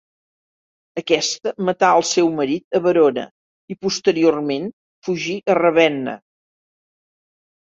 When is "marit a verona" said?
2.39-3.27